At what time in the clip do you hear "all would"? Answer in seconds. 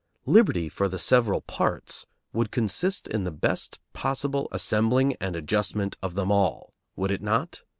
6.31-7.11